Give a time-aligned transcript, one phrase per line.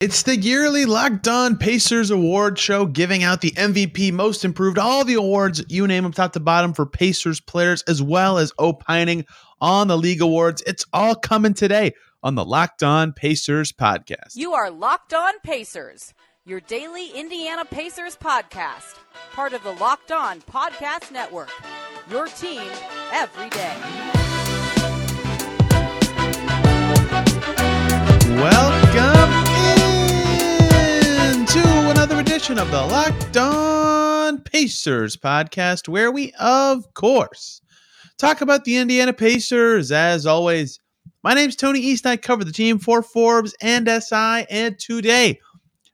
[0.00, 5.04] It's the yearly Locked On Pacers Award show giving out the MVP, most improved, all
[5.04, 9.26] the awards, you name them top to bottom for Pacers players, as well as opining
[9.60, 10.62] on the league awards.
[10.66, 11.92] It's all coming today
[12.22, 14.36] on the Locked On Pacers podcast.
[14.36, 16.14] You are Locked On Pacers,
[16.46, 18.94] your daily Indiana Pacers podcast,
[19.34, 21.50] part of the Locked On Podcast Network.
[22.10, 22.62] Your team
[23.12, 23.76] every day.
[28.40, 28.79] Welcome
[32.50, 37.60] edition of the Locked On Pacers podcast, where we, of course,
[38.18, 39.92] talk about the Indiana Pacers.
[39.92, 40.80] As always,
[41.22, 42.06] my name's Tony East.
[42.06, 44.46] I cover the team for Forbes and SI.
[44.50, 45.38] And today,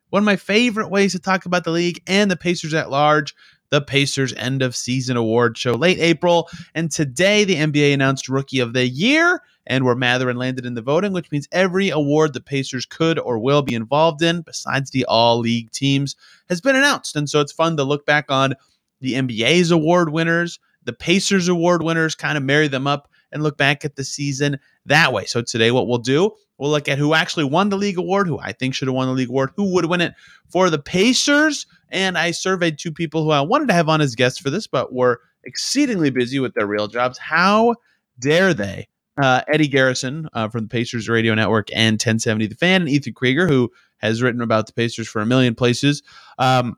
[0.09, 3.35] one of my favorite ways to talk about the league and the Pacers at large,
[3.69, 6.49] the Pacers end of season award show late April.
[6.75, 10.83] And today, the NBA announced Rookie of the Year and where Mathurin landed in the
[10.83, 15.05] voting, which means every award the Pacers could or will be involved in, besides the
[15.07, 16.17] all league teams,
[16.49, 17.17] has been announced.
[17.17, 18.55] And so it's fun to look back on
[19.01, 23.59] the NBA's award winners, the Pacers award winners, kind of marry them up and look
[23.59, 25.25] back at the season that way.
[25.25, 28.39] So today, what we'll do, we'll look at who actually won the league award, who
[28.39, 30.15] I think should have won the league award, who would win it
[30.49, 31.67] for the Pacers.
[31.91, 34.67] And I surveyed two people who I wanted to have on as guests for this,
[34.67, 37.19] but were exceedingly busy with their real jobs.
[37.19, 37.75] How
[38.19, 38.89] dare they?
[39.17, 43.15] Uh, Eddie Garrison uh, from the Pacers Radio Network and 1070 The Fan, and Ethan
[43.15, 46.03] Krieger, who has written about the Pacers for a million places.
[46.39, 46.77] Um,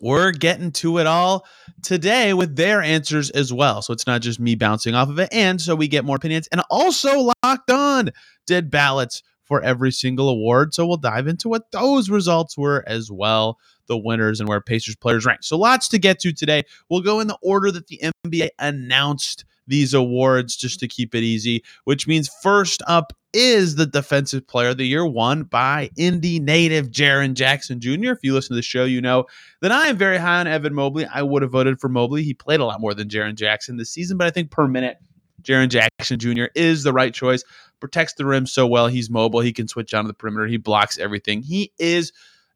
[0.00, 1.46] we're getting to it all
[1.82, 3.82] today with their answers as well.
[3.82, 5.28] So it's not just me bouncing off of it.
[5.32, 8.10] And so we get more opinions and also locked on
[8.46, 10.74] dead ballots for every single award.
[10.74, 14.96] So we'll dive into what those results were as well, the winners and where Pacers
[14.96, 15.42] players rank.
[15.42, 16.64] So lots to get to today.
[16.88, 21.22] We'll go in the order that the NBA announced these awards just to keep it
[21.22, 26.38] easy, which means first up is the Defensive Player of the Year, won by Indy
[26.38, 28.12] native Jaren Jackson Jr.
[28.12, 29.26] If you listen to the show, you know
[29.60, 31.06] that I am very high on Evan Mobley.
[31.06, 32.22] I would have voted for Mobley.
[32.22, 34.98] He played a lot more than Jaren Jackson this season, but I think per minute,
[35.42, 36.44] Jaren Jackson Jr.
[36.54, 37.44] is the right choice.
[37.80, 38.86] Protects the rim so well.
[38.86, 39.40] He's mobile.
[39.40, 40.46] He can switch onto the perimeter.
[40.46, 41.42] He blocks everything.
[41.42, 42.12] He is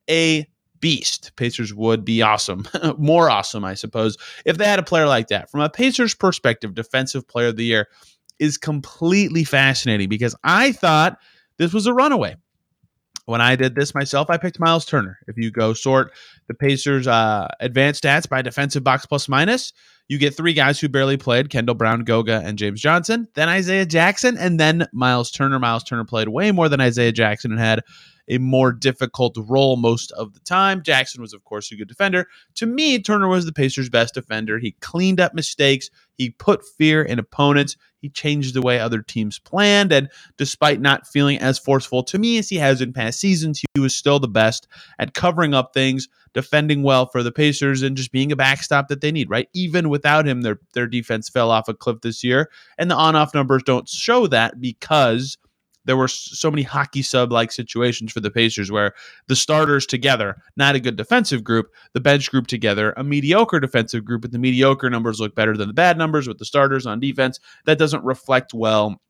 [0.08, 0.46] a
[0.80, 1.32] beast.
[1.36, 2.66] Pacers would be awesome,
[2.98, 5.50] more awesome, I suppose, if they had a player like that.
[5.50, 7.88] From a Pacers perspective, defensive player of the year
[8.38, 11.18] is completely fascinating because I thought
[11.58, 12.36] this was a runaway.
[13.26, 15.18] When I did this myself, I picked Miles Turner.
[15.26, 16.12] If you go sort
[16.46, 19.74] the Pacers' uh, advanced stats by defensive box plus minus,
[20.08, 23.84] you get three guys who barely played Kendall Brown, Goga, and James Johnson, then Isaiah
[23.84, 25.58] Jackson, and then Miles Turner.
[25.58, 27.82] Miles Turner played way more than Isaiah Jackson and had
[28.28, 30.82] a more difficult role most of the time.
[30.82, 32.26] Jackson was, of course, a good defender.
[32.56, 34.58] To me, Turner was the Pacers' best defender.
[34.58, 39.38] He cleaned up mistakes, he put fear in opponents, he changed the way other teams
[39.38, 39.92] planned.
[39.92, 43.80] And despite not feeling as forceful to me as he has in past seasons, he
[43.80, 44.68] was still the best
[44.98, 49.00] at covering up things, defending well for the Pacers, and just being a backstop that
[49.00, 49.48] they need, right?
[49.52, 52.50] Even without him, their, their defense fell off a cliff this year.
[52.76, 55.38] And the on off numbers don't show that because
[55.88, 58.92] there were so many hockey sub like situations for the Pacers where
[59.26, 64.04] the starters together, not a good defensive group, the bench group together, a mediocre defensive
[64.04, 67.00] group, but the mediocre numbers look better than the bad numbers with the starters on
[67.00, 67.40] defense.
[67.64, 69.00] That doesn't reflect well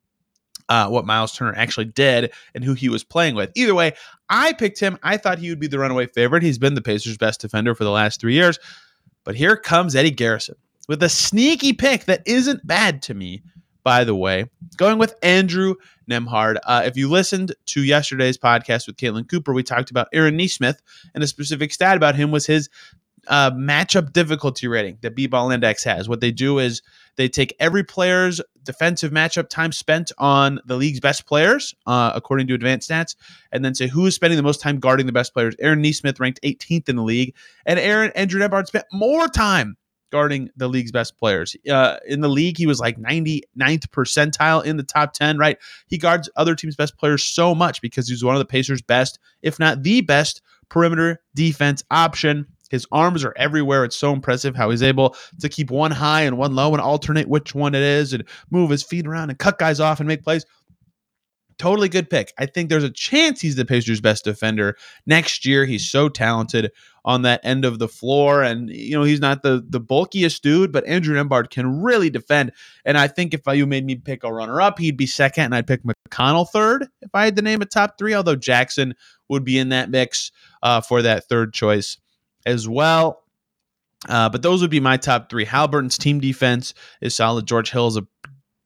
[0.68, 3.50] uh, what Miles Turner actually did and who he was playing with.
[3.56, 3.94] Either way,
[4.28, 4.98] I picked him.
[5.02, 6.44] I thought he would be the runaway favorite.
[6.44, 8.60] He's been the Pacers' best defender for the last three years.
[9.24, 10.54] But here comes Eddie Garrison
[10.86, 13.42] with a sneaky pick that isn't bad to me
[13.88, 14.44] by the way,
[14.76, 15.76] going with Andrew
[16.10, 16.58] Nembhard.
[16.64, 20.82] Uh, if you listened to yesterday's podcast with Caitlin Cooper, we talked about Aaron Nesmith,
[21.14, 22.68] and a specific stat about him was his
[23.28, 26.06] uh, matchup difficulty rating that B-Ball Index has.
[26.06, 26.82] What they do is
[27.16, 32.46] they take every player's defensive matchup time spent on the league's best players, uh, according
[32.48, 33.16] to advanced stats,
[33.52, 35.56] and then say who is spending the most time guarding the best players.
[35.60, 37.34] Aaron Nesmith ranked 18th in the league,
[37.64, 39.78] and Aaron Andrew Nembhard spent more time
[40.10, 41.56] guarding the league's best players.
[41.70, 45.58] Uh, in the league, he was like 99th percentile in the top 10, right?
[45.86, 49.18] He guards other teams' best players so much because he's one of the Pacers' best,
[49.42, 52.46] if not the best, perimeter defense option.
[52.70, 53.84] His arms are everywhere.
[53.84, 57.28] It's so impressive how he's able to keep one high and one low and alternate
[57.28, 60.22] which one it is and move his feet around and cut guys off and make
[60.22, 60.44] plays.
[61.58, 62.32] Totally good pick.
[62.38, 64.76] I think there's a chance he's the Pacers' best defender
[65.06, 65.64] next year.
[65.64, 66.70] He's so talented
[67.04, 70.70] on that end of the floor, and you know he's not the the bulkiest dude,
[70.70, 72.52] but Andrew Nembhard can really defend.
[72.84, 75.54] And I think if you made me pick a runner up, he'd be second, and
[75.56, 78.14] I'd pick McConnell third if I had to name a top three.
[78.14, 78.94] Although Jackson
[79.28, 80.30] would be in that mix
[80.62, 81.98] uh, for that third choice
[82.46, 83.24] as well.
[84.08, 85.44] Uh, but those would be my top three.
[85.44, 87.46] Haliburton's team defense is solid.
[87.46, 88.06] George Hill is a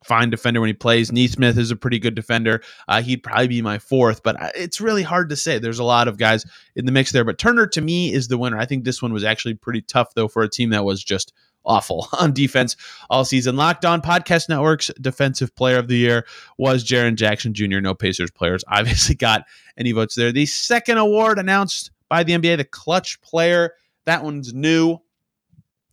[0.04, 1.12] fine defender when he plays.
[1.12, 2.62] Nesmith is a pretty good defender.
[2.88, 5.58] Uh, he'd probably be my fourth, but it's really hard to say.
[5.58, 6.44] There's a lot of guys
[6.76, 8.58] in the mix there, but Turner to me is the winner.
[8.58, 11.32] I think this one was actually pretty tough though for a team that was just
[11.64, 12.76] awful on defense
[13.10, 13.56] all season.
[13.56, 16.26] Locked on Podcast Network's Defensive Player of the Year
[16.58, 17.80] was Jaren Jackson Jr.
[17.80, 19.44] No Pacers players obviously got
[19.76, 20.32] any votes there.
[20.32, 23.74] The second award announced by the NBA, the Clutch Player.
[24.04, 24.98] That one's new.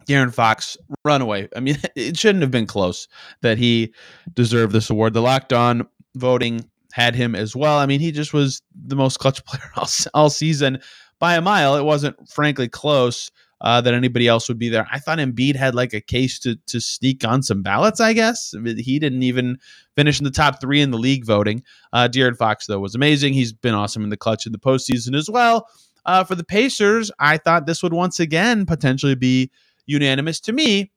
[0.09, 1.47] De'Aaron Fox, runaway.
[1.55, 3.07] I mean, it shouldn't have been close
[3.41, 3.93] that he
[4.33, 5.13] deserved this award.
[5.13, 7.77] The Locked On voting had him as well.
[7.77, 10.79] I mean, he just was the most clutch player all, all season
[11.19, 11.75] by a mile.
[11.75, 14.87] It wasn't, frankly, close uh, that anybody else would be there.
[14.91, 17.99] I thought Embiid had like a case to to sneak on some ballots.
[17.99, 19.57] I guess he didn't even
[19.95, 21.63] finish in the top three in the league voting.
[21.91, 22.07] Uh,
[22.37, 23.33] Fox though was amazing.
[23.33, 25.67] He's been awesome in the clutch in the postseason as well.
[26.05, 29.51] Uh, for the Pacers, I thought this would once again potentially be
[29.89, 30.39] unanimous.
[30.41, 30.91] To me,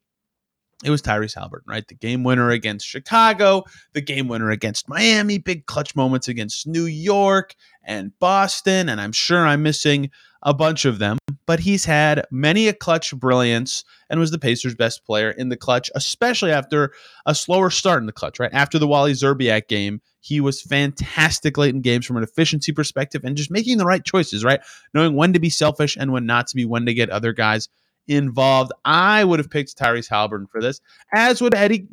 [0.85, 1.87] it was Tyrese Haliburton, right?
[1.87, 6.87] The game winner against Chicago, the game winner against Miami, big clutch moments against New
[6.87, 7.55] York
[7.85, 10.11] and Boston, and I'm sure I'm missing
[10.43, 14.75] a bunch of them, but he's had many a clutch brilliance and was the Pacers'
[14.75, 16.93] best player in the clutch, especially after
[17.27, 18.53] a slower start in the clutch, right?
[18.53, 23.23] After the Wally Szczerbiak game, he was fantastic late in games from an efficiency perspective
[23.25, 24.61] and just making the right choices, right?
[24.95, 27.69] Knowing when to be selfish and when not to be, when to get other guys
[28.09, 28.73] involved.
[28.85, 30.81] I would have picked Tyrese Haliburton for this,
[31.13, 31.89] as would Eddie.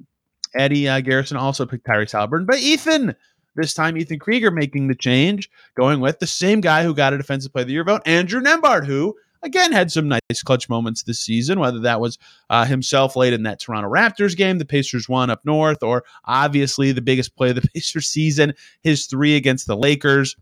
[0.56, 3.16] Eddie uh, Garrison also picked Tyrese Haliburton, but Ethan
[3.56, 7.18] this time, Ethan Krieger making the change, going with the same guy who got a
[7.18, 11.04] Defensive play of the Year vote, Andrew Nembhard, who again had some nice clutch moments
[11.04, 12.18] this season, whether that was
[12.50, 16.92] uh, himself late in that Toronto Raptors game, the Pacers won up north, or obviously
[16.92, 20.36] the biggest play of the Pacers season, his three against the Lakers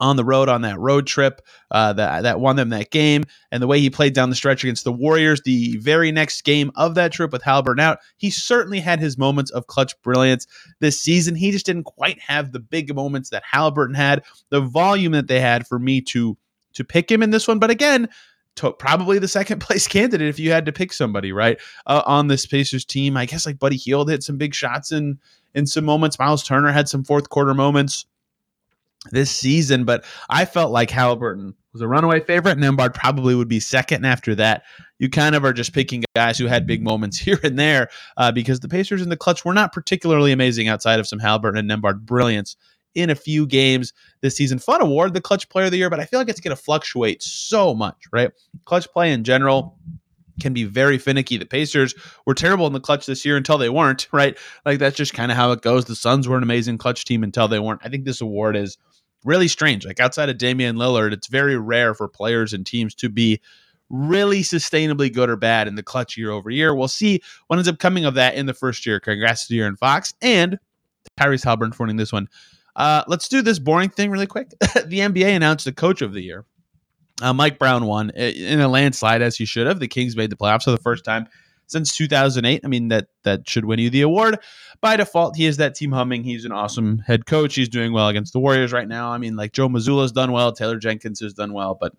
[0.00, 1.40] on the road on that road trip
[1.70, 4.64] uh, that that won them that game, and the way he played down the stretch
[4.64, 8.80] against the Warriors, the very next game of that trip with Haliburton out, he certainly
[8.80, 10.46] had his moments of clutch brilliance
[10.80, 11.34] this season.
[11.34, 15.40] He just didn't quite have the big moments that Haliburton had, the volume that they
[15.40, 16.36] had for me to
[16.74, 17.58] to pick him in this one.
[17.58, 18.08] But again.
[18.60, 22.28] To probably the second place candidate if you had to pick somebody right uh, on
[22.28, 23.14] this Pacers team.
[23.14, 25.18] I guess like Buddy Hield hit some big shots in
[25.54, 26.18] in some moments.
[26.18, 28.06] Miles Turner had some fourth quarter moments
[29.10, 33.48] this season, but I felt like Haliburton was a runaway favorite, and Nembhard probably would
[33.48, 33.96] be second.
[33.96, 34.62] And after that,
[34.98, 38.32] you kind of are just picking guys who had big moments here and there uh,
[38.32, 41.70] because the Pacers in the clutch were not particularly amazing outside of some Haliburton and
[41.70, 42.56] Nembhard brilliance
[42.94, 43.92] in a few games
[44.22, 44.58] this season.
[44.58, 46.62] Fun award, the clutch player of the year, but I feel like it's going to
[46.62, 48.32] fluctuate so much, right?
[48.64, 49.78] Clutch play in general
[50.40, 51.36] can be very finicky.
[51.36, 51.94] The Pacers
[52.26, 54.36] were terrible in the clutch this year until they weren't, right?
[54.64, 55.84] Like that's just kind of how it goes.
[55.84, 57.82] The Suns were an amazing clutch team until they weren't.
[57.84, 58.78] I think this award is
[59.26, 59.84] really strange.
[59.84, 63.40] Like outside of Damian Lillard, it's very rare for players and teams to be
[63.90, 66.74] really sustainably good or bad in the clutch year over year.
[66.74, 68.98] We'll see what ends up coming of that in the first year.
[68.98, 70.58] Congrats to De'Aaron Fox and
[71.20, 72.28] Tyrese Haliburton for winning this one.
[72.74, 74.50] Uh, let's do this boring thing really quick.
[74.86, 76.44] the NBA announced the coach of the year.
[77.22, 79.80] Uh, Mike Brown won in a landslide, as he should have.
[79.80, 81.26] The Kings made the playoffs for the first time
[81.66, 82.60] since 2008.
[82.64, 84.38] I mean, that that should win you the award.
[84.80, 86.24] By default, he is that team humming.
[86.24, 87.54] He's an awesome head coach.
[87.54, 89.10] He's doing well against the Warriors right now.
[89.10, 91.92] I mean, like Joe Mazzulla's done well, Taylor Jenkins has done well, but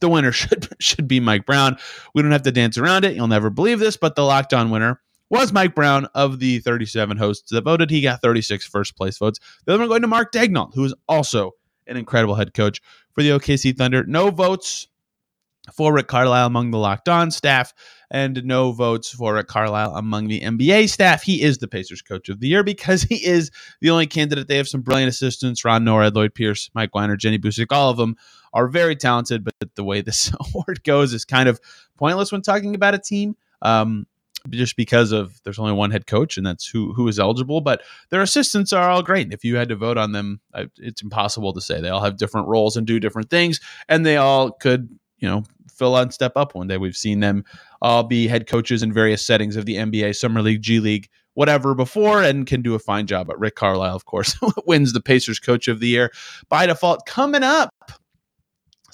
[0.00, 1.76] the winner should should be Mike Brown.
[2.14, 3.16] We don't have to dance around it.
[3.16, 7.16] You'll never believe this, but the Locked On winner was Mike Brown of the 37
[7.16, 7.90] hosts that voted.
[7.90, 9.40] He got 36 first place votes.
[9.64, 11.52] The other one going to Mark Daigneault, who is also
[11.86, 12.80] an incredible head coach
[13.12, 14.04] for the OKC Thunder.
[14.04, 14.88] No votes
[15.72, 17.74] for Rick Carlisle among the Locked On staff
[18.10, 21.22] and no votes for Rick Carlisle among the NBA staff.
[21.22, 24.48] He is the Pacers coach of the year because he is the only candidate.
[24.48, 27.66] They have some brilliant assistants Ron Nored, Lloyd Pierce, Mike Weinar, Jenny Boucek.
[27.70, 28.16] All of them
[28.52, 31.60] are very talented, but the way this award goes is kind of
[31.96, 33.36] pointless when talking about a team.
[33.62, 34.06] Um,
[34.50, 37.82] just because of there's only one head coach and that's who who is eligible but
[38.10, 40.40] their assistants are all great if you had to vote on them
[40.76, 44.16] it's impossible to say they all have different roles and do different things and they
[44.16, 45.44] all could you know
[45.76, 46.78] fill and step up one day.
[46.78, 47.44] We've seen them
[47.82, 51.74] all be head coaches in various settings of the NBA, Summer League, G League, whatever
[51.74, 53.26] before, and can do a fine job.
[53.26, 56.10] But Rick Carlisle, of course, wins the Pacers Coach of the Year
[56.48, 57.06] by default.
[57.06, 57.70] Coming up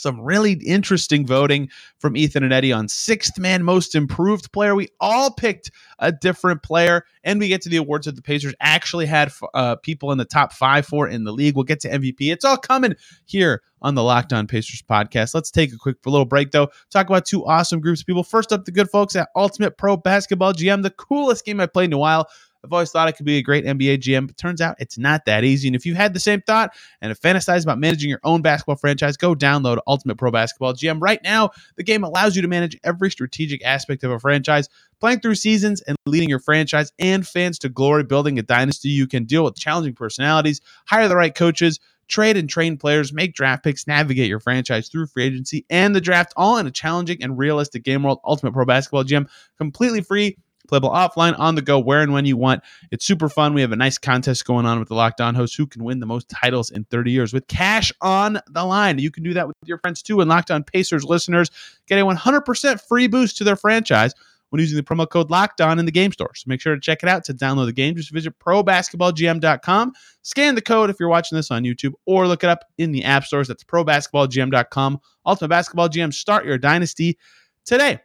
[0.02, 4.74] some really interesting voting from Ethan and Eddie on sixth man most improved player.
[4.74, 8.54] We all picked a different player, and we get to the awards that the Pacers
[8.60, 11.54] actually had uh, people in the top five for in the league.
[11.54, 12.32] We'll get to MVP.
[12.32, 12.94] It's all coming
[13.24, 15.34] here on the Locked On Pacers podcast.
[15.34, 16.68] Let's take a quick little break, though.
[16.90, 18.22] Talk about two awesome groups of people.
[18.22, 21.90] First up, the good folks at Ultimate Pro Basketball GM, the coolest game I played
[21.90, 22.28] in a while.
[22.64, 25.24] I've always thought I could be a great NBA GM, but turns out it's not
[25.26, 25.68] that easy.
[25.68, 28.76] And if you had the same thought and have fantasized about managing your own basketball
[28.76, 31.50] franchise, go download Ultimate Pro Basketball GM right now.
[31.76, 34.68] The game allows you to manage every strategic aspect of a franchise,
[35.00, 38.04] playing through seasons and leading your franchise and fans to glory.
[38.04, 42.48] Building a dynasty, you can deal with challenging personalities, hire the right coaches trade and
[42.48, 46.58] train players, make draft picks, navigate your franchise through free agency and the draft, all
[46.58, 48.20] in a challenging and realistic game world.
[48.24, 50.36] Ultimate Pro Basketball GM, completely free,
[50.68, 52.62] playable offline, on the go, where and when you want.
[52.90, 53.54] It's super fun.
[53.54, 56.00] We have a nice contest going on with the Locked On host who can win
[56.00, 58.98] the most titles in 30 years with cash on the line.
[58.98, 60.20] You can do that with your friends too.
[60.20, 61.50] And Locked On Pacers listeners
[61.86, 64.14] get a 100% free boost to their franchise
[64.52, 66.30] when using the promo code locked on in the game store.
[66.34, 67.96] So make sure to check it out to download the game.
[67.96, 72.50] Just visit probasketballgm.com, scan the code if you're watching this on YouTube, or look it
[72.50, 73.48] up in the app stores.
[73.48, 75.00] That's probasketballgm.com.
[75.24, 77.18] Ultimate Basketball GM, start your dynasty
[77.64, 78.00] today.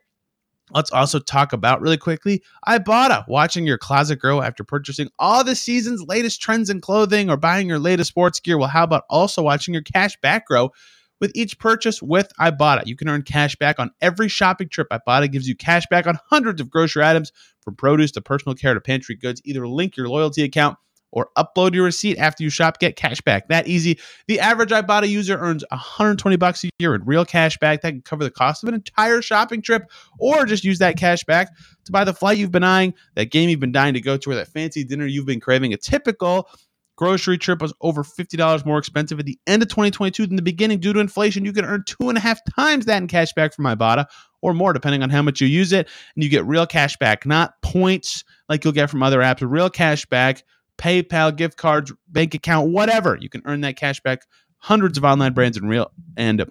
[0.71, 5.55] Let's also talk about really quickly Ibotta, watching your closet grow after purchasing all the
[5.55, 8.57] season's latest trends in clothing or buying your latest sports gear.
[8.57, 10.71] Well, how about also watching your cash back grow
[11.19, 12.85] with each purchase with Ibotta.
[12.85, 14.87] You can earn cash back on every shopping trip.
[14.89, 17.31] Ibotta gives you cash back on hundreds of grocery items
[17.61, 19.41] from produce to personal care to pantry goods.
[19.45, 20.77] Either link your loyalty account
[21.11, 23.47] or upload your receipt after you shop, get cash back.
[23.47, 23.99] That easy.
[24.27, 28.01] The average Ibotta user earns 120 bucks a year in real cash back that can
[28.01, 29.83] cover the cost of an entire shopping trip,
[30.19, 33.49] or just use that cash back to buy the flight you've been eyeing, that game
[33.49, 35.73] you've been dying to go to, or that fancy dinner you've been craving.
[35.73, 36.49] A typical
[36.97, 40.79] grocery trip was over $50 more expensive at the end of 2022 than the beginning
[40.79, 41.45] due to inflation.
[41.45, 44.07] You can earn two and a half times that in cash back from Ibotta
[44.41, 45.87] or more, depending on how much you use it.
[46.15, 49.69] And you get real cash back, not points like you'll get from other apps, real
[49.69, 50.43] cash back,
[50.77, 53.17] PayPal, gift cards, bank account, whatever.
[53.19, 54.21] You can earn that cash back.
[54.59, 56.43] Hundreds of online brands and real and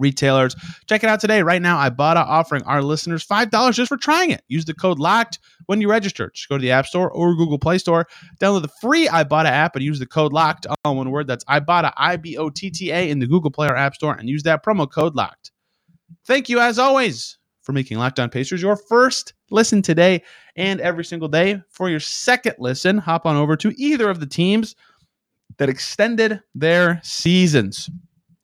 [0.00, 0.56] retailers.
[0.88, 1.42] Check it out today.
[1.42, 4.42] Right now, Ibotta offering our listeners $5 just for trying it.
[4.48, 6.30] Use the code LOCKED when you register.
[6.34, 8.06] Just go to the App Store or Google Play Store,
[8.40, 11.26] download the free Ibotta app and use the code LOCKED, all one word.
[11.26, 14.14] That's Ibotta, I B O T T A, in the Google Play or App Store
[14.14, 15.50] and use that promo code LOCKED.
[16.26, 20.22] Thank you, as always, for making Locked On Pacers your first listen today
[20.56, 21.62] and every single day.
[21.70, 24.76] For your second listen, hop on over to either of the teams
[25.58, 27.90] that extended their seasons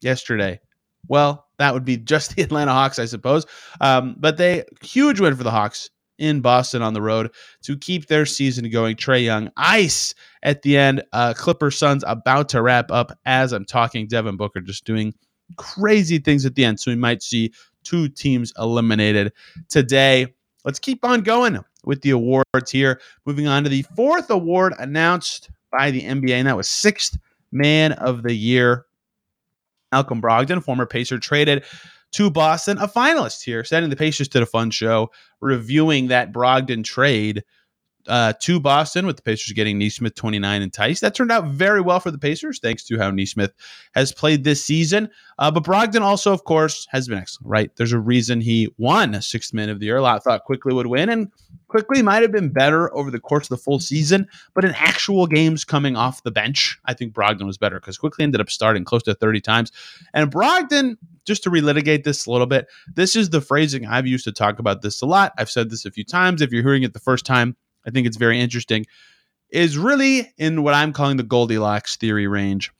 [0.00, 0.60] yesterday.
[1.08, 3.46] Well, that would be just the Atlanta Hawks, I suppose.
[3.80, 7.30] Um, but they huge win for the Hawks in Boston on the road
[7.62, 8.96] to keep their season going.
[8.96, 11.02] Trae Young, ice at the end.
[11.12, 14.06] Uh, Clipper Suns about to wrap up as I'm talking.
[14.06, 15.14] Devin Booker just doing
[15.56, 16.80] crazy things at the end.
[16.80, 17.52] So we might see
[17.84, 19.32] two teams eliminated
[19.68, 20.34] today.
[20.66, 23.00] Let's keep on going with the awards here.
[23.24, 27.16] Moving on to the fourth award announced by the NBA, and that was sixth
[27.52, 28.84] man of the year
[29.92, 31.64] Malcolm Brogdon, former Pacer, traded
[32.12, 36.82] to Boston, a finalist here, sending the Pacers to the fun show, reviewing that Brogdon
[36.82, 37.44] trade
[38.08, 41.00] uh, to Boston, with the Pacers getting Nesmith 29 and Theis.
[41.00, 43.52] That turned out very well for the Pacers, thanks to how Nesmith
[43.94, 45.10] has played this season.
[45.38, 47.76] Uh, but Brogdon also, of course, has been excellent, right?
[47.76, 49.98] There's a reason he won Sixth Man of the Year.
[49.98, 51.30] A lot thought Quickley would win, and
[51.68, 54.28] Quickley might have been better over the course of the full season.
[54.54, 58.24] But in actual games coming off the bench, I think Brogdon was better because Quickley
[58.24, 59.72] ended up starting close to 30 times.
[60.14, 60.96] And Brogdon,
[61.26, 64.58] just to relitigate this a little bit, this is the phrasing I've used to talk
[64.58, 65.32] about this a lot.
[65.38, 66.40] I've said this a few times.
[66.40, 68.86] If you're hearing it the first time, I think it's very interesting,
[69.50, 72.72] is really in what I'm calling the Goldilocks theory range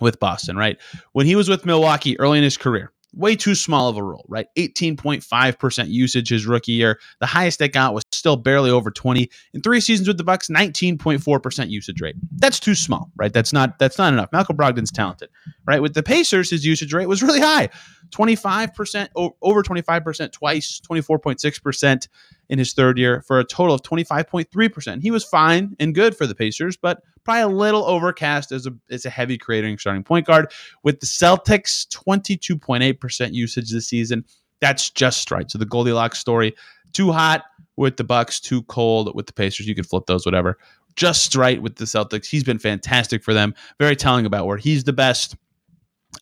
[0.00, 0.78] with Boston, right?
[1.12, 4.24] When he was with Milwaukee early in his career, way too small of a role,
[4.28, 4.46] right?
[4.56, 6.98] 18.5% usage his rookie year.
[7.20, 9.28] The highest they got was still barely over 20.
[9.52, 12.16] In three seasons with the Bucks, 19.4% usage rate.
[12.36, 13.32] That's too small, right?
[13.32, 14.30] That's not that's not enough.
[14.32, 15.28] Malcolm Brogdon's talented,
[15.66, 15.82] right?
[15.82, 17.68] With the Pacers, his usage rate was really high.
[18.10, 19.08] 25%,
[19.40, 22.08] over 25% twice, 24.6%
[22.52, 25.00] in his third year for a total of 25.3%.
[25.00, 28.72] He was fine and good for the Pacers, but probably a little overcast as a
[28.90, 30.52] as a heavy creating starting point guard.
[30.82, 34.26] With the Celtics, 22.8% usage this season.
[34.60, 35.50] That's just right.
[35.50, 36.54] So the Goldilocks story,
[36.92, 37.42] too hot
[37.76, 39.66] with the Bucks, too cold with the Pacers.
[39.66, 40.58] You can flip those, whatever.
[40.94, 42.26] Just right with the Celtics.
[42.26, 43.54] He's been fantastic for them.
[43.80, 45.36] Very telling about where he's the best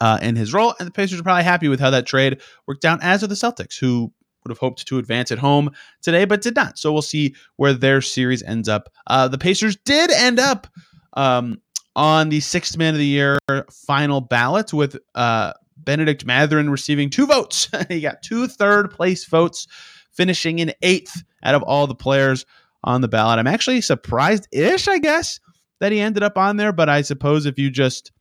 [0.00, 0.76] uh, in his role.
[0.78, 3.34] And the Pacers are probably happy with how that trade worked out, as are the
[3.34, 4.12] Celtics, who
[4.44, 5.70] would have hoped to advance at home
[6.02, 6.78] today, but did not.
[6.78, 8.88] So we'll see where their series ends up.
[9.06, 10.66] Uh, the Pacers did end up
[11.14, 11.60] um,
[11.96, 13.38] on the sixth man of the year
[13.70, 17.68] final ballot with uh, Bennedict Mathurin receiving two votes.
[17.88, 19.66] he got two third place votes,
[20.12, 22.46] finishing in eighth out of all the players
[22.84, 23.38] on the ballot.
[23.38, 25.40] I'm actually surprised ish, I guess,
[25.80, 26.72] that he ended up on there.
[26.72, 28.12] But I suppose if you just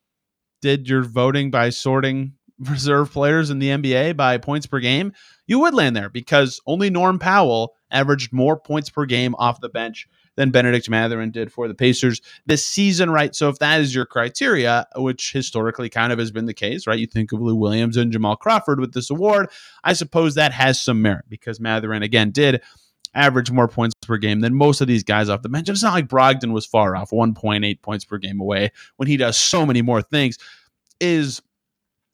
[0.60, 5.12] did your voting by sorting reserve players in the NBA by points per game,
[5.46, 9.68] you would land there because only Norm Powell averaged more points per game off the
[9.68, 13.34] bench than Bennedict Mathurin did for the Pacers this season, right?
[13.34, 16.98] So if that is your criteria, which historically kind of has been the case, right?
[16.98, 19.48] You think of Lou Williams and Jamal Crawford with this award.
[19.82, 22.62] I suppose that has some merit because Mathurin again did
[23.12, 25.68] average more points per game than most of these guys off the bench.
[25.68, 29.36] It's not like Brogdon was far off, 1.8 points per game away when he does
[29.36, 30.38] so many more things.
[31.00, 31.42] Is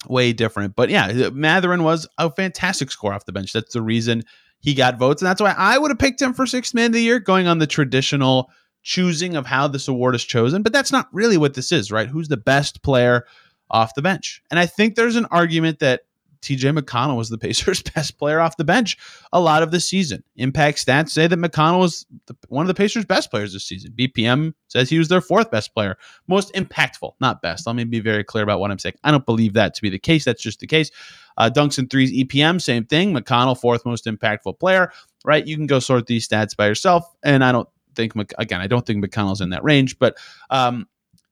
[0.08, 0.76] way different.
[0.76, 3.52] But yeah, Mathurin was a fantastic score off the bench.
[3.52, 4.22] That's the reason
[4.60, 5.22] he got votes.
[5.22, 7.46] And that's why I would have picked him for sixth man of the year, going
[7.46, 8.50] on the traditional
[8.82, 10.62] choosing of how this award is chosen.
[10.62, 12.08] But that's not really what this is, right?
[12.08, 13.26] Who's the best player
[13.70, 14.42] off the bench?
[14.50, 16.02] And I think there's an argument that
[16.42, 18.96] TJ McConnell was the Pacers' best player off the bench
[19.32, 20.22] a lot of the season.
[20.36, 23.92] Impact stats say that McConnell was the, one of the Pacers' best players this season.
[23.98, 25.96] BPM says he was their fourth best player,
[26.28, 27.66] most impactful, not best.
[27.66, 28.94] Let me be very clear about what I'm saying.
[29.04, 30.24] I don't believe that to be the case.
[30.24, 30.90] That's just the case.
[31.36, 33.12] Uh, Dunks and threes EPM, same thing.
[33.12, 34.90] McConnell, fourth most impactful player,
[35.24, 35.46] right?
[35.46, 37.04] You can go sort these stats by yourself.
[37.22, 40.16] And I don't think, again, I don't think McConnell's in that range, but
[40.50, 40.86] um,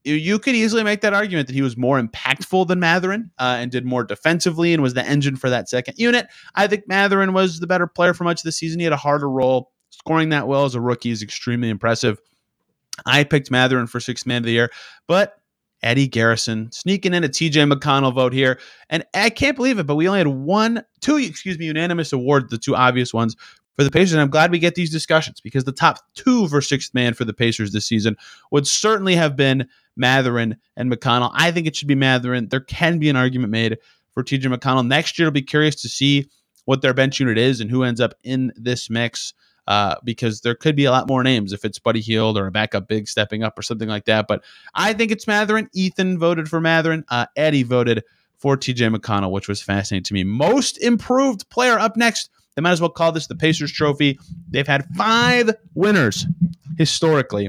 [0.05, 3.71] you could easily make that argument that he was more impactful than Mathurin uh, and
[3.71, 6.27] did more defensively and was the engine for that second unit.
[6.55, 8.81] I think Mathurin was the better player for much of the season.
[8.81, 9.73] He had a harder role.
[9.91, 12.21] Scoring that well as a rookie is extremely impressive.
[13.07, 14.71] I picked Mathurin for sixth man of the year,
[15.07, 15.37] but
[15.83, 18.59] Eddie Garrison sneaking in a TJ McConnell vote here.
[18.91, 22.51] And I can't believe it, but we only had one, two, excuse me, unanimous awards,
[22.51, 23.37] the two obvious ones
[23.77, 24.15] for the Pacers.
[24.15, 27.25] And I'm glad we get these discussions because the top two for sixth man for
[27.25, 28.17] the Pacers this season
[28.51, 31.31] would certainly have been Mathurin and McConnell.
[31.35, 32.49] I think it should be Mathurin.
[32.49, 33.79] There can be an argument made
[34.13, 34.87] for TJ McConnell.
[34.87, 36.29] Next year, I'll be curious to see
[36.65, 39.35] what their bench unit is and who ends up in this mix.
[39.67, 42.51] Uh, because there could be a lot more names if it's Buddy Hield or a
[42.51, 44.27] backup big stepping up or something like that.
[44.29, 45.71] But I think it's Mathurin.
[45.73, 47.03] Ethan voted for Mathurin.
[47.09, 48.05] Uh, Eddie voted
[48.37, 50.23] for TJ McConnell, which was fascinating to me.
[50.23, 52.29] Most improved player up next.
[52.55, 54.19] They might as well call this the Pacers Trophy.
[54.51, 56.27] They've had five winners
[56.77, 57.49] historically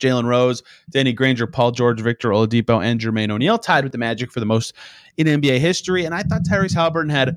[0.00, 4.32] Jalen Rose, Danny Granger, Paul George, Victor Oladipo, and Jermaine O'Neal tied with the Magic
[4.32, 4.72] for the most
[5.16, 6.04] in NBA history.
[6.04, 7.36] And I thought Tyrese Haliburton had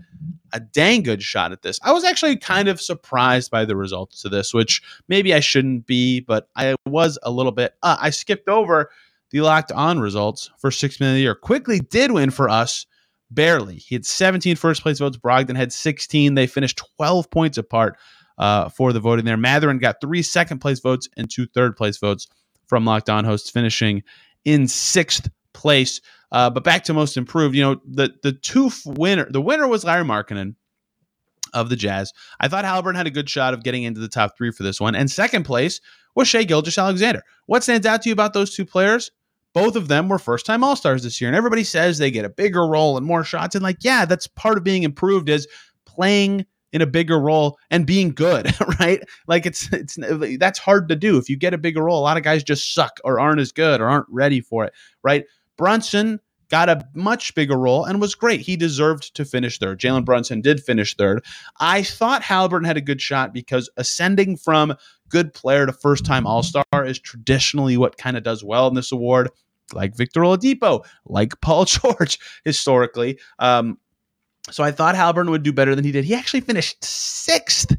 [0.54, 1.80] a dang good shot at this.
[1.84, 5.88] I was actually kind of surprised by the results to this, which maybe I shouldn't
[5.88, 7.74] be, but I was a little bit.
[7.84, 8.92] Uh, I skipped over
[9.32, 11.36] the locked on results for six minutes of the year.
[11.36, 12.86] Quickley did win for us
[13.32, 13.78] barely.
[13.78, 15.18] He had 17 first place votes.
[15.18, 16.36] Brogdon had 16.
[16.36, 17.98] They finished 12 points apart
[18.38, 19.38] uh, for the voting there.
[19.38, 22.28] Mathurin got three second place votes and two third place votes
[22.68, 24.04] from Locked On hosts, finishing
[24.46, 26.02] in sixth place.
[26.32, 29.84] Uh, but back to most improved, you know, the the two winner, the winner was
[29.84, 30.56] Lauri Markkanen
[31.54, 32.12] of the Jazz.
[32.40, 34.82] I thought Haliburton had a good shot of getting into the top three for this
[34.82, 34.96] one.
[34.96, 35.80] And second place
[36.16, 37.22] was Shai Gilgeous-Alexander.
[37.46, 39.12] What stands out to you about those two players?
[39.54, 41.30] Both of them were first time All Stars this year.
[41.30, 43.54] And everybody says they get a bigger role and more shots.
[43.54, 45.48] And like, yeah, that's part of being improved is
[45.86, 49.02] playing in a bigger role and being good, right?
[49.28, 49.98] Like it's it's
[50.38, 51.18] that's hard to do.
[51.18, 53.54] If you get a bigger role, a lot of guys just suck or aren't as
[53.54, 55.26] good or aren't ready for it, right?
[55.58, 58.42] Brunson got a much bigger role and was great.
[58.42, 59.80] He deserved to finish third.
[59.80, 61.24] Jalen Brunson did finish third.
[61.60, 64.76] I thought Haliburton had a good shot because ascending from
[65.10, 68.74] good player to first time All Star is traditionally what kind of does well in
[68.74, 69.30] this award.
[69.74, 73.20] Like Victor Oladipo, like Paul George, historically.
[73.40, 73.78] Um,
[74.52, 76.06] so I thought Haliburton would do better than he did.
[76.06, 77.76] He actually finished sixth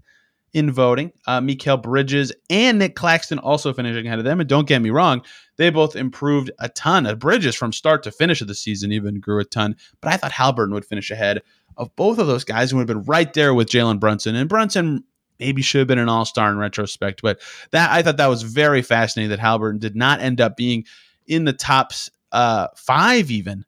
[0.54, 1.12] in voting.
[1.26, 4.40] Uh, Mikal Bridges and Nick Claxton also finishing ahead of them.
[4.40, 5.22] And don't get me wrong,
[5.56, 7.06] they both improved a ton.
[7.06, 9.76] Uh, Bridges from start to finish of the season even grew a ton.
[10.00, 11.42] But I thought Haliburton would finish ahead
[11.76, 14.36] of both of those guys and would have been right there with Jalen Brunson.
[14.36, 15.04] And Brunson
[15.40, 17.20] maybe should have been an all star in retrospect.
[17.20, 17.40] But
[17.72, 20.84] that I thought that was very fascinating that Haliburton did not end up being
[21.26, 21.92] in the top
[22.30, 23.64] uh, five even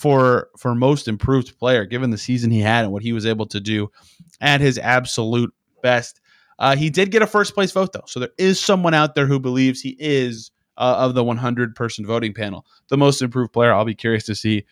[0.00, 3.44] for for most improved player, given the season he had and what he was able
[3.44, 3.90] to do
[4.40, 6.22] at his absolute best.
[6.58, 9.26] Uh, he did get a first place vote though, so there is someone out there
[9.26, 13.74] who believes he is uh, of the 100 person voting panel the most improved player.
[13.74, 14.64] I'll be curious to see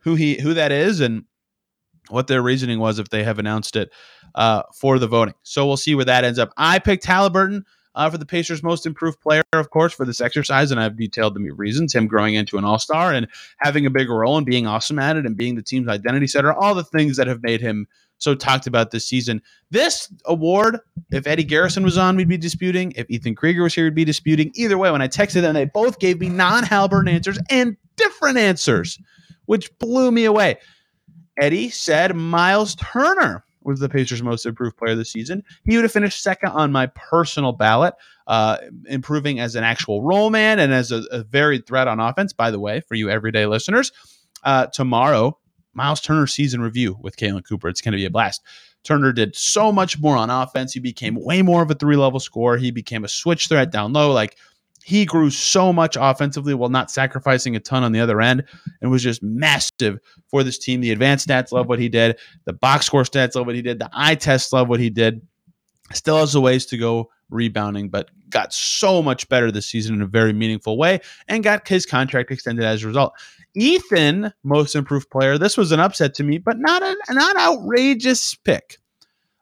[0.00, 1.24] who he who that is and
[2.10, 3.90] what their reasoning was if they have announced it
[4.34, 5.34] uh, for the voting.
[5.42, 6.52] So we'll see where that ends up.
[6.58, 7.62] I picked Haliburton
[7.94, 10.70] uh, for the Pacers' most improved player, of course, for this exercise.
[10.70, 13.26] And I've detailed the reasons him growing into an all star and
[13.58, 16.52] having a bigger role and being awesome at it and being the team's identity setter,
[16.52, 17.86] all the things that have made him
[18.18, 19.42] so talked about this season.
[19.70, 20.78] This award,
[21.10, 22.92] if Eddie Garrison was on, we'd be disputing.
[22.96, 24.52] If Ethan Krieger was here, we'd be disputing.
[24.54, 28.36] Either way, when I texted them, they both gave me non Haliburton answers and different
[28.36, 28.98] answers,
[29.46, 30.58] which blew me away.
[31.40, 35.42] Eddie said Miles Turner was the Pacers' most improved player this season.
[35.64, 37.94] He would have finished second on my personal ballot,
[38.26, 42.32] uh, improving as an actual role man and as a, a varied threat on offense.
[42.32, 43.92] By the way, for you everyday listeners,
[44.44, 45.38] uh, tomorrow,
[45.74, 47.68] Miles Turner season review with Caitlin Cooper.
[47.68, 48.42] It's going to be a blast.
[48.82, 50.72] Turner did so much more on offense.
[50.72, 52.56] He became way more of a three level scorer.
[52.56, 54.12] He became a switch threat down low.
[54.12, 54.36] Like
[54.84, 58.44] he grew so much offensively while not sacrificing a ton on the other end
[58.80, 60.80] and was just massive for this team.
[60.80, 62.18] The advanced stats love what he did.
[62.44, 63.78] The box score stats love what he did.
[63.78, 65.20] The eye test love what he did.
[65.92, 70.02] Still has a ways to go rebounding, but got so much better this season in
[70.02, 73.12] a very meaningful way and got his contract extended as a result.
[73.54, 75.36] Ethan, most improved player.
[75.36, 78.78] This was an upset to me, but not a not outrageous pick.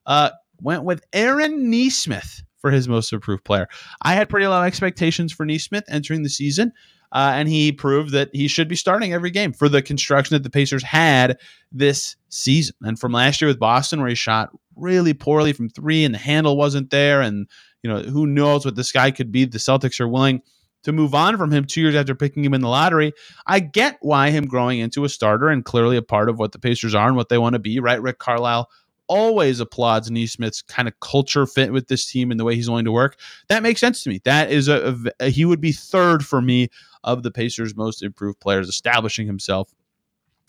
[0.06, 0.30] Uh,
[0.62, 3.68] went with Aaron Nesmith for his most improved player.
[4.02, 6.72] I had pretty low expectations for Nesmith entering the season.
[7.10, 10.42] Uh, and he proved that he should be starting every game for the construction that
[10.42, 11.38] the Pacers had
[11.72, 12.76] this season.
[12.82, 16.18] And from last year with Boston, where he shot really poorly from three and the
[16.18, 17.48] handle wasn't there, and
[17.82, 19.44] you know who knows what this guy could be.
[19.46, 20.42] The Celtics are willing
[20.82, 23.12] to move on from him two years after picking him in the lottery.
[23.46, 26.58] I get why him growing into a starter and clearly a part of what the
[26.58, 27.80] Pacers are and what they want to be.
[27.80, 28.68] Right, Rick Carlisle
[29.08, 32.84] always applauds Nesmith's kind of culture fit with this team and the way he's willing
[32.84, 33.18] to work.
[33.48, 34.20] That makes sense to me.
[34.24, 36.68] That is a, a, a he would be third for me
[37.04, 39.72] of the Pacers' most improved players, establishing himself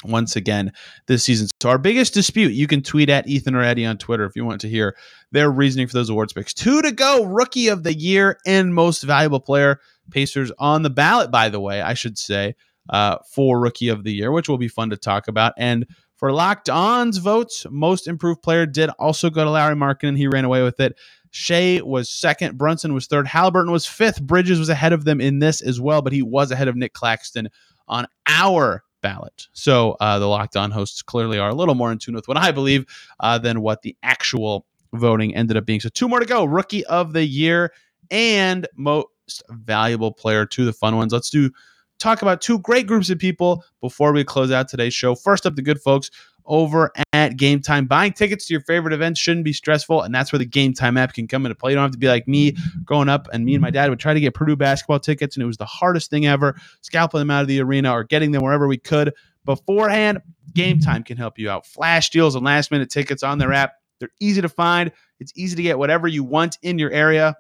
[0.06, 0.72] once again
[1.08, 1.48] this season.
[1.62, 4.46] So our biggest dispute, you can tweet at Ethan or Eddie on Twitter if you
[4.46, 4.96] want to hear
[5.32, 6.54] their reasoning for those awards picks.
[6.54, 9.80] Two to go, rookie of the year and most valuable player.
[10.10, 12.56] Pacers on the ballot, by the way, I should say,
[12.90, 15.54] uh, for rookie of the year, which will be fun to talk about.
[15.58, 15.86] And
[16.20, 20.28] for Locked On's votes, most improved player did also go to Lauri Markkanen, and He
[20.28, 21.00] ran away with it.
[21.32, 22.58] Shai was second.
[22.58, 23.26] Brunson was third.
[23.26, 24.22] Haliburton was fifth.
[24.22, 26.92] Bridges was ahead of them in this as well, but he was ahead of Nick
[26.92, 27.48] Claxton
[27.88, 29.48] on our ballot.
[29.54, 32.36] So uh, the Locked On hosts clearly are a little more in tune with what
[32.36, 32.86] I believe
[33.22, 35.80] uh, than what the actual voting ended up being.
[35.80, 36.44] So two more to go.
[36.44, 37.72] Rookie of the year
[38.12, 40.46] and most valuable player.
[40.48, 41.14] To the fun ones.
[41.14, 41.52] Let's do
[42.00, 45.16] talk about two great groups of people before we close out today's show.
[45.16, 46.10] First up, the good folks
[46.46, 47.88] over at Gametime.
[47.88, 51.14] Buying tickets to your favorite events shouldn't be stressful, and that's where the Gametime app
[51.14, 51.72] can come into play.
[51.72, 54.00] You don't have to be like me growing up, and me and my dad would
[54.00, 57.30] try to get Purdue basketball tickets, and it was the hardest thing ever, scalping them
[57.30, 59.14] out of the arena or getting them wherever we could
[59.46, 60.20] beforehand.
[60.54, 61.66] Gametime can help you out.
[61.66, 63.74] Flash deals and last minute tickets on their app.
[64.00, 64.92] They're easy to find.
[65.20, 67.36] It's easy to get whatever you want in your area.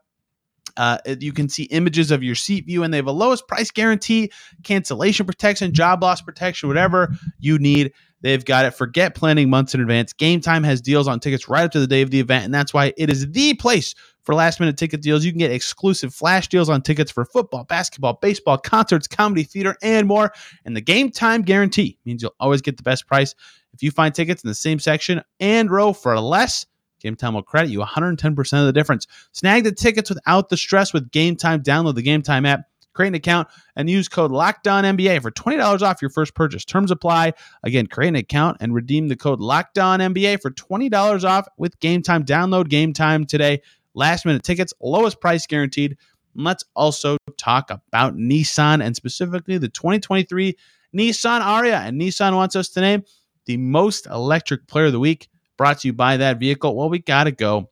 [0.79, 3.69] Uh, you can see images of your seat view, and they have a lowest price
[3.69, 4.31] guarantee,
[4.63, 7.91] cancellation protection, job loss protection, whatever you need.
[8.21, 8.71] They've got it.
[8.71, 10.13] Forget planning months in advance.
[10.13, 12.73] Gametime has deals on tickets right up to the day of the event, and that's
[12.73, 15.25] why it is the place for last minute ticket deals.
[15.25, 19.75] You can get exclusive flash deals on tickets for football, basketball, baseball, concerts, comedy, theater,
[19.81, 20.31] and more.
[20.63, 23.35] And the Gametime guarantee means you'll always get the best price.
[23.73, 26.65] If you find tickets in the same section and row for less,
[26.99, 29.07] Gametime will credit you 110% of the difference.
[29.31, 31.63] Snag the tickets without the stress with Gametime.
[31.63, 32.61] Download the Gametime app,
[32.93, 36.65] create an account, and use code LOCKEDONNBA for $20 off your first purchase.
[36.65, 37.33] Terms apply.
[37.63, 42.25] Again, create an account and redeem the code LOCKEDONNBA for $20 off with Gametime.
[42.25, 43.61] Download Gametime today.
[43.93, 45.97] Last minute tickets, lowest price guaranteed.
[46.35, 50.55] And let's also talk about Nissan and specifically the 2023
[50.95, 51.87] Nissan Ariya.
[51.87, 53.03] And Nissan wants us to name
[53.45, 55.27] the most electric player of the week
[55.59, 56.73] brought to you by that vehicle.
[56.73, 57.69] Well, we got to go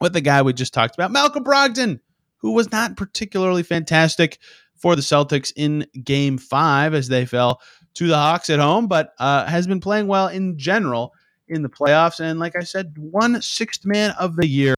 [0.00, 2.00] with the guy we just talked about, Malcolm Brogdon,
[2.38, 4.38] who was not particularly fantastic
[4.74, 7.60] for the Celtics in game five as they fell
[7.94, 11.12] to the Hawks at home, but uh, has been playing well in general
[11.46, 12.20] in the playoffs.
[12.20, 14.74] And like I said, one sixth man of the year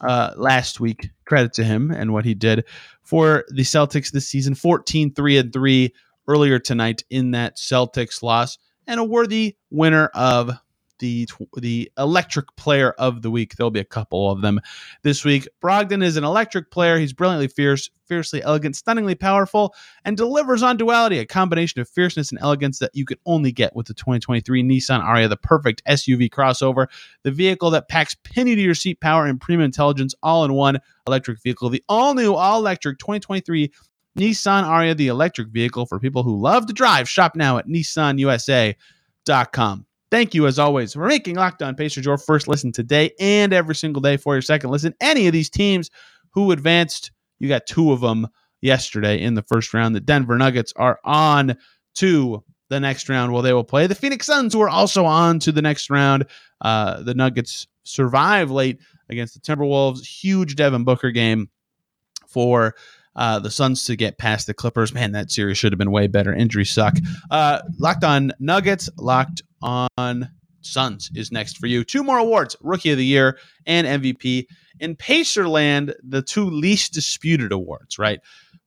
[0.00, 1.10] uh, last week.
[1.26, 2.64] Credit to him and what he did
[3.02, 5.92] for the Celtics this season 14 3 and 3
[6.28, 10.52] earlier tonight in that Celtics loss, and a worthy winner of
[10.98, 13.56] the the electric player of the week.
[13.56, 14.60] There'll be a couple of them
[15.02, 15.48] this week.
[15.62, 16.98] Brogdon is an electric player.
[16.98, 22.30] He's brilliantly fierce, fiercely elegant, stunningly powerful, and delivers on duality, a combination of fierceness
[22.30, 26.30] and elegance that you can only get with the 2023 Nissan Ariya, the perfect SUV
[26.30, 26.86] crossover,
[27.22, 30.78] the vehicle that packs penny to your seat power and premium intelligence all in one
[31.06, 31.70] electric vehicle.
[31.70, 33.72] The all new, all electric 2023
[34.18, 37.08] Nissan Ariya, the electric vehicle for people who love to drive.
[37.08, 39.86] Shop now at nissanusa.com.
[40.10, 43.74] Thank you, as always, for making Locked On Pacers your first listen today and every
[43.74, 44.94] single day for your second listen.
[45.00, 45.90] Any of these teams
[46.30, 48.28] who advanced, you got two of them
[48.60, 49.94] yesterday in the first round.
[49.94, 51.56] The Denver Nuggets are on
[51.96, 53.32] to the next round.
[53.32, 56.26] Well, they will play the Phoenix Suns, who are also on to the next round.
[56.60, 60.04] Uh, the Nuggets survive late against the Timberwolves.
[60.04, 61.50] Huge Devin Booker game
[62.26, 62.74] for
[63.16, 64.92] uh, the Suns to get past the Clippers.
[64.92, 66.34] Man, that series should have been way better.
[66.34, 66.96] Injuries suck.
[67.30, 70.28] Uh, locked on Nuggets, locked on
[70.60, 71.84] Suns is next for you.
[71.84, 74.46] Two more awards Rookie of the Year and MVP.
[74.80, 78.20] In Pacerland, the two least disputed awards, right?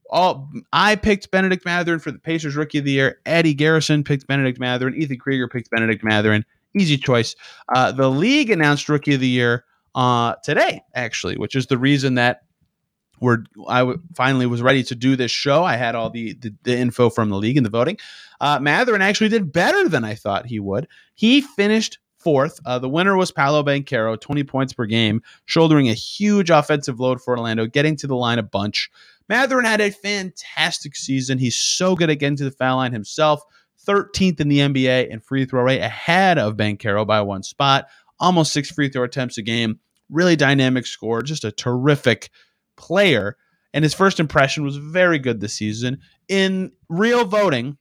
[0.10, 3.20] All I picked Bennedict Mathurin for the Pacers Rookie of the Year.
[3.26, 4.96] Eddie Garrison picked Bennedict Mathurin.
[4.96, 6.46] Ethan Krieger picked Bennedict Mathurin.
[6.76, 7.36] easy choice.
[7.74, 12.16] Uh, the league announced Rookie of the Year uh, today, actually, which is the reason
[12.16, 12.42] that
[13.20, 15.64] we're I w- finally was ready to do this show.
[15.64, 17.98] I had all the the, the info from the league and the voting.
[18.40, 20.88] Uh, Mathurin actually did better than I thought he would.
[21.16, 22.60] He finished fourth.
[22.66, 27.22] Uh, the winner was Paolo Banchero, 20 points per game, shouldering a huge offensive load
[27.22, 28.90] for Orlando, getting to the line a bunch.
[29.30, 31.38] Mathurin had a fantastic season.
[31.38, 33.42] He's so good at getting to the foul line himself.
[33.88, 37.88] 13th in the NBA in free throw rate, ahead of Banchero by one spot.
[38.20, 39.80] Almost six free throw attempts a game.
[40.10, 41.22] Really dynamic score.
[41.22, 42.30] Just a terrific
[42.78, 43.36] player.
[43.74, 46.00] And his first impression was very good this season.
[46.30, 47.78] In real voting,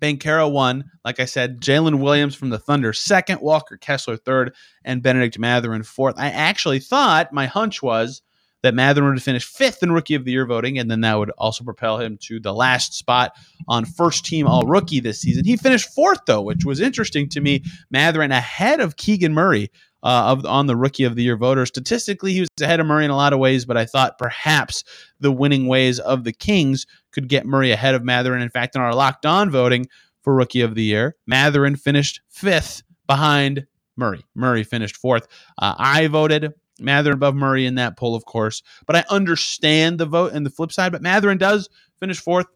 [0.00, 0.90] Banchero won.
[1.04, 5.82] Like I said, Jalen Williams from the Thunder second, Walker Kessler third, and Bennedict Mathurin
[5.82, 6.14] fourth.
[6.18, 8.22] I actually thought my hunch was
[8.62, 11.30] that Mathurin would finish fifth in Rookie of the Year voting, and then that would
[11.36, 13.32] also propel him to the last spot
[13.68, 15.44] on first team All Rookie this season.
[15.44, 17.62] He finished fourth though, which was interesting to me.
[17.90, 19.70] Mathurin ahead of Keegan Murray.
[20.04, 21.64] Uh, of on the rookie of the year voter.
[21.64, 24.84] Statistically, he was ahead of Murray in a lot of ways, but I thought perhaps
[25.18, 28.42] the winning ways of the Kings could get Murray ahead of Mathurin.
[28.42, 29.86] In fact, in our locked on voting
[30.20, 34.24] for rookie of the year, Mathurin finished fifth behind Murray.
[34.34, 35.26] Murray finished fourth.
[35.58, 38.62] Uh, I voted Mathurin above Murray in that poll, of course.
[38.86, 40.92] But I understand the vote and the flip side.
[40.92, 42.46] But Mathurin does finish fourth.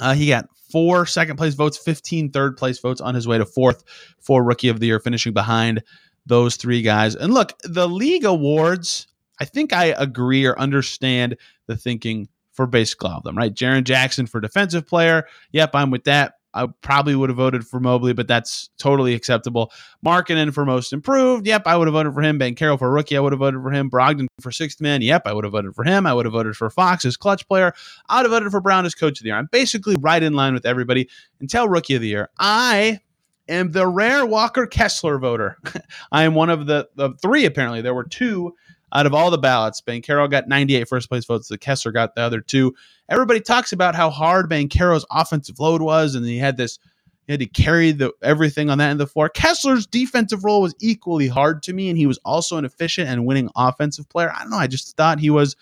[0.00, 3.46] Uh, he got four second place votes, 15 third place votes on his way to
[3.46, 3.84] fourth
[4.20, 5.82] for Rookie of the Year, finishing behind
[6.26, 7.14] those three guys.
[7.14, 9.06] And look, the league awards,
[9.40, 13.52] I think I agree or understand the thinking for basically all of them, right?
[13.52, 15.26] Jaren Jackson for defensive player.
[15.52, 16.34] Yep, I'm with that.
[16.56, 19.72] I probably would have voted for Mobley, but that's totally acceptable.
[20.06, 21.46] Markkanen for most improved.
[21.48, 22.38] Yep, I would have voted for him.
[22.38, 23.16] Banchero for rookie.
[23.16, 23.90] I would have voted for him.
[23.90, 25.02] Brogdon for sixth man.
[25.02, 26.06] Yep, I would have voted for him.
[26.06, 27.74] I would have voted for Fox as clutch player.
[28.08, 29.36] I would have voted for Brown as coach of the year.
[29.36, 31.08] I'm basically right in line with everybody
[31.40, 32.30] until rookie of the year.
[32.38, 33.00] I
[33.48, 35.58] am the rare Walker Kessler voter.
[36.12, 37.82] I am one of the, the three, apparently.
[37.82, 38.54] There were two
[38.92, 39.80] out of all the ballots.
[39.80, 41.48] Banchero got 98 first place votes.
[41.48, 42.74] The Kessler got the other two.
[43.08, 46.78] Everybody talks about how hard Banchero's offensive load was, and he had this,
[47.26, 49.28] he had to carry the everything on that end of the floor.
[49.28, 53.26] Kessler's defensive role was equally hard to me, and he was also an efficient and
[53.26, 54.32] winning offensive player.
[54.34, 54.58] I don't know.
[54.58, 55.56] I just thought he was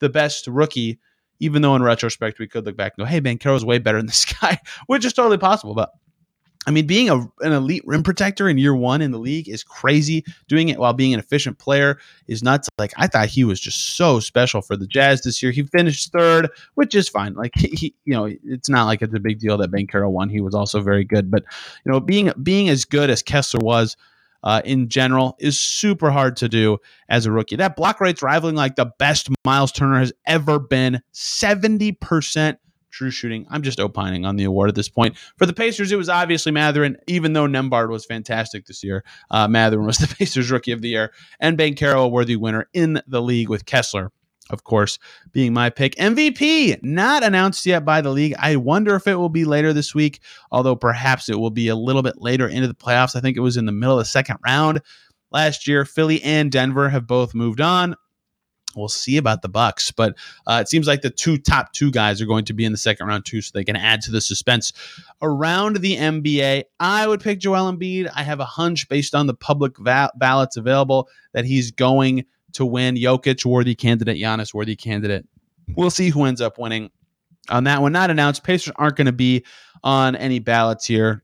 [0.00, 0.98] the best rookie,
[1.40, 4.06] even though in retrospect we could look back and go, hey, Banchero's way better than
[4.06, 5.74] this guy, which is totally possible.
[5.74, 5.90] But
[6.66, 9.62] I mean, being a, an elite rim protector in year one in the league is
[9.62, 10.24] crazy.
[10.48, 12.68] Doing it while being an efficient player is nuts.
[12.78, 15.52] Like I thought he was just so special for the Jazz this year.
[15.52, 17.34] He finished third, which is fine.
[17.34, 20.28] Like he, you know, it's not like it's a big deal that Banchero won.
[20.28, 21.44] He was also very good, but
[21.84, 23.96] you know, being being as good as Kessler was.
[24.42, 26.76] Uh, in general, is super hard to do
[27.08, 27.56] as a rookie.
[27.56, 31.00] That block rate's rivaling like the best Miles Turner has ever been.
[31.14, 32.58] 70%
[32.94, 33.46] true shooting.
[33.50, 35.16] I'm just opining on the award at this point.
[35.36, 39.04] For the Pacers, it was obviously Mathurin, even though Nembhard was fantastic this year.
[39.30, 43.00] Uh, Mathurin was the Pacers Rookie of the Year, and Banchero a worthy winner in
[43.06, 44.12] the league with Kessler.
[44.50, 44.98] Of course,
[45.32, 45.94] being my pick.
[45.94, 48.34] MVP, not announced yet by the league.
[48.38, 51.76] I wonder if it will be later this week, although perhaps it will be a
[51.76, 53.16] little bit later into the playoffs.
[53.16, 54.82] I think it was in the middle of the second round
[55.32, 55.86] last year.
[55.86, 57.96] Philly and Denver have both moved on.
[58.76, 62.20] We'll see about the Bucks, but uh, it seems like the two top two guys
[62.20, 64.20] are going to be in the second round too, so they can add to the
[64.20, 64.72] suspense
[65.22, 66.64] around the NBA.
[66.80, 68.10] I would pick Joel Embiid.
[68.14, 72.64] I have a hunch based on the public va- ballots available that he's going to
[72.64, 72.96] win.
[72.96, 75.26] Jokic worthy candidate, Giannis worthy candidate.
[75.76, 76.90] We'll see who ends up winning
[77.48, 77.92] on that one.
[77.92, 78.44] Not announced.
[78.44, 79.44] Pacers aren't going to be
[79.82, 81.22] on any ballots here.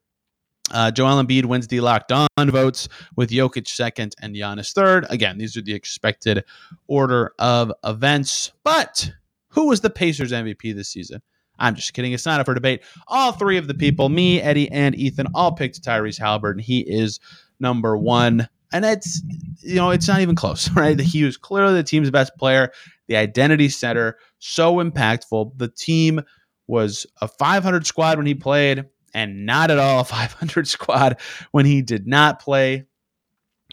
[0.70, 5.06] Uh, Joel Embiid wins the locked on votes with Jokic second and Giannis third.
[5.10, 6.44] Again, these are the expected
[6.86, 8.52] order of events.
[8.64, 9.10] But
[9.48, 11.22] who was the Pacers MVP this season?
[11.58, 12.12] I'm just kidding.
[12.12, 12.82] It's not up for debate.
[13.06, 16.60] All three of the people, me, Eddie, and Ethan, all picked Tyrese Haliburton.
[16.60, 17.20] He is
[17.60, 18.48] number one.
[18.72, 19.22] And it's,
[19.60, 20.98] you know, it's not even close, right?
[20.98, 22.72] He was clearly the team's best player,
[23.08, 25.58] the identity center, so impactful.
[25.58, 26.22] The team
[26.66, 31.18] was a 500 squad when he played and not at all a 500 squad
[31.52, 32.86] when he did not play.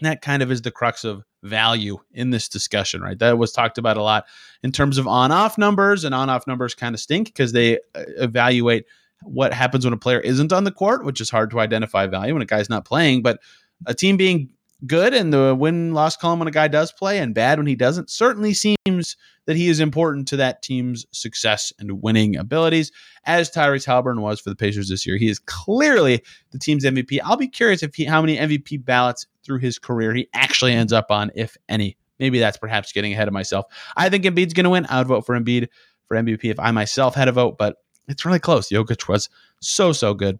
[0.00, 3.18] That kind of is the crux of value in this discussion, right?
[3.18, 4.26] That was talked about a lot
[4.62, 7.78] in terms of on off numbers, and on off numbers kind of stink because they
[7.94, 8.86] uh, evaluate
[9.22, 12.32] what happens when a player isn't on the court, which is hard to identify value
[12.32, 13.22] when a guy's not playing.
[13.22, 13.40] But
[13.86, 14.50] a team being
[14.86, 17.74] good and the win loss column when a guy does play and bad when he
[17.74, 22.92] doesn't certainly seems that he is important to that team's success and winning abilities,
[23.24, 25.16] as Tyrese Haliburton was for the Pacers this year.
[25.16, 27.18] He is clearly the team's MVP.
[27.24, 30.92] I'll be curious if he how many MVP ballots through his career he actually ends
[30.92, 31.96] up on, if any.
[32.18, 33.66] Maybe that's perhaps getting ahead of myself.
[33.96, 34.86] I think Embiid's going to win.
[34.90, 35.68] I would vote for Embiid
[36.06, 37.76] for MVP if I myself had a vote, but
[38.08, 38.68] it's really close.
[38.68, 39.28] Jokic was
[39.60, 40.38] so so good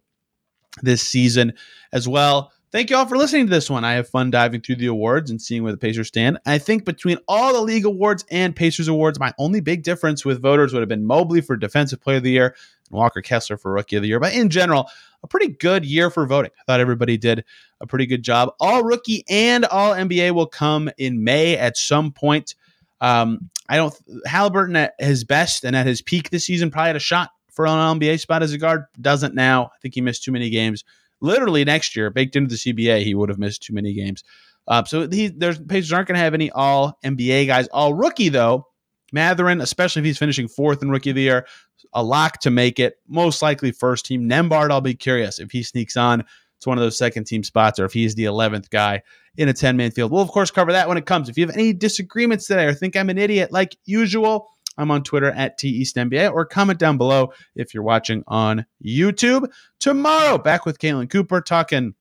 [0.83, 1.55] this season
[1.93, 2.53] as well.
[2.71, 3.83] Thank you all for listening to this one.
[3.83, 6.39] I have fun diving through the awards and seeing where the Pacers stand.
[6.45, 10.43] I think between all the league awards and Pacers awards, my only big difference with
[10.43, 12.55] voters would have been Mobley for Defensive Player of the Year
[12.91, 14.21] and Walker Kessler for Rookie of the Year.
[14.21, 14.91] But in general,
[15.23, 16.51] a pretty good year for voting.
[16.61, 17.43] I thought everybody did
[17.81, 18.53] a pretty good job.
[18.61, 22.55] All rookie and all NBA will come in May at some point.
[23.01, 23.95] Um, I don't.
[24.27, 27.67] Haliburton at his best and at his peak this season probably had a shot for
[27.67, 28.85] an NBA spot as a guard.
[29.01, 29.67] Doesn't now.
[29.67, 30.85] I think he missed too many games.
[31.21, 34.23] Literally next year, baked into the CBA, he would have missed too many games.
[34.67, 37.69] Uh, so he, there's Pacers aren't going to have any all NBA guys.
[37.69, 38.67] All rookie though,
[39.13, 41.47] Mathurin, especially if he's finishing fourth in rookie of the year,
[41.95, 42.97] a lock to make it.
[43.09, 44.29] Most likely first team.
[44.29, 46.25] Nembhard, I'll be curious if he sneaks on
[46.61, 49.03] to one of those second team spots or if he's the 11th guy
[49.37, 50.11] in a 10 man field.
[50.11, 51.29] We'll, of course, cover that when it comes.
[51.29, 55.03] If you have any disagreements today or think I'm an idiot like usual, I'm on
[55.03, 59.51] Twitter at TEastNBA or comment down below if you're watching on YouTube.
[59.81, 61.95] Tomorrow, back with Caitlin Cooper talking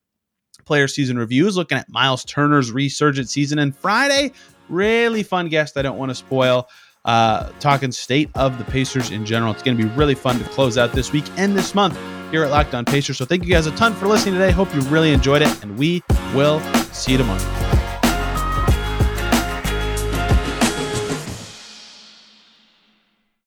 [0.66, 3.60] player season reviews, looking at Miles Turner's resurgent season.
[3.60, 4.32] And Friday,
[4.70, 6.68] really fun guest I don't want to spoil.
[7.06, 9.54] Uh, talking state of the Pacers in general.
[9.54, 11.98] It's going to be really fun to close out this week and this month
[12.32, 13.18] here at Locked On Pacers.
[13.18, 14.52] So thank you guys a ton for listening today.
[14.52, 16.60] Hope you really enjoyed it, and we will
[16.92, 17.87] see you tomorrow.